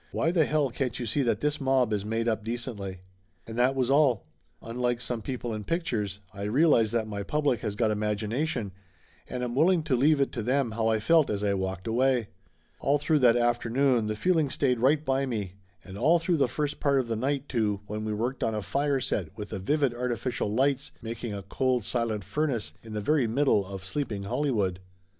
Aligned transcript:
"Why 0.11 0.31
the 0.31 0.45
hell 0.45 0.71
can't 0.71 0.97
you 0.99 1.05
see 1.05 1.21
that 1.21 1.41
this 1.41 1.61
mob 1.61 1.93
is 1.93 2.03
made 2.03 2.27
up 2.27 2.43
decently?" 2.43 3.01
And 3.45 3.55
that 3.59 3.75
was 3.75 3.91
all. 3.91 4.25
Unlike 4.59 4.99
some 4.99 5.21
people 5.21 5.53
in 5.53 5.63
pictures, 5.63 6.21
Laughter 6.33 6.49
Limited 6.49 6.49
143 6.49 6.49
I 6.49 6.53
realize 6.55 6.91
that 6.91 7.15
my 7.15 7.37
public 7.37 7.59
has 7.59 7.75
got 7.75 7.91
imagination, 7.91 8.71
and 9.29 9.43
am 9.43 9.53
willing 9.53 9.83
to 9.83 9.95
leave 9.95 10.19
it 10.19 10.31
to 10.31 10.41
them 10.41 10.71
how 10.71 10.87
I 10.87 10.99
felt 10.99 11.29
as 11.29 11.43
I 11.43 11.53
walked 11.53 11.85
away. 11.85 12.29
All 12.79 12.97
through 12.97 13.19
that 13.19 13.37
afternoon 13.37 14.07
the 14.07 14.15
feeling 14.15 14.49
stayed 14.49 14.79
right 14.79 15.05
by 15.05 15.27
me, 15.27 15.53
and 15.83 15.99
all 15.99 16.17
through 16.17 16.37
the 16.37 16.47
first 16.47 16.79
part 16.79 16.97
of 16.99 17.07
the 17.07 17.15
night, 17.15 17.47
too, 17.47 17.81
when 17.85 18.03
we 18.03 18.11
worked 18.11 18.43
on 18.43 18.55
a 18.55 18.63
fire 18.63 18.99
set 18.99 19.37
with 19.37 19.49
the 19.49 19.59
vivid 19.59 19.93
artificial 19.93 20.51
lights 20.51 20.91
making 21.03 21.35
a 21.35 21.43
cold 21.43 21.85
silent 21.85 22.23
furnace 22.23 22.73
in 22.81 22.93
the 22.93 23.01
very 23.01 23.27
middle 23.27 23.63
of 23.67 23.85
sleeping 23.85 24.23
Hollywood. 24.23 24.79